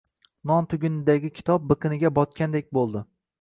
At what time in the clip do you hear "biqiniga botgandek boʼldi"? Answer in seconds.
1.73-3.05